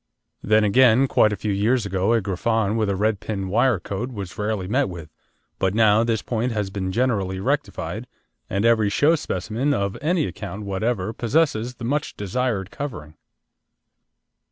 Then, 0.41 0.63
again, 0.63 1.07
quite 1.07 1.31
a 1.31 1.35
few 1.35 1.51
years 1.51 1.85
ago 1.85 2.13
a 2.13 2.21
Griffon 2.21 2.75
with 2.75 2.89
a 2.89 2.95
red 2.95 3.19
pin 3.19 3.49
wire 3.49 3.79
coat 3.79 4.11
was 4.11 4.35
rarely 4.35 4.67
met 4.67 4.89
with, 4.89 5.11
but 5.59 5.75
now 5.75 6.03
this 6.03 6.23
point 6.23 6.51
has 6.53 6.71
been 6.71 6.91
generally 6.91 7.39
rectified, 7.39 8.07
and 8.49 8.65
every 8.65 8.89
show 8.89 9.13
specimen 9.13 9.75
of 9.75 9.95
any 10.01 10.25
account 10.25 10.63
whatever 10.65 11.13
possesses 11.13 11.75
the 11.75 11.85
much 11.85 12.17
desired 12.17 12.71
covering. 12.71 13.13